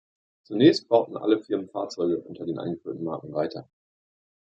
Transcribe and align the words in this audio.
Zunächst 0.41 0.87
bauten 0.89 1.15
alle 1.15 1.37
Firmen 1.39 1.69
Fahrzeuge 1.69 2.21
unter 2.21 2.43
den 2.43 2.57
eingeführten 2.57 3.03
Marken 3.03 3.33
weiter. 3.33 3.69